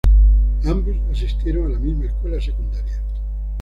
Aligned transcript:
Ambos 0.65 0.97
asistieron 1.11 1.67
a 1.67 1.73
la 1.73 1.77
misma 1.79 2.05
escuela 2.07 2.41
secundaria. 2.41 3.03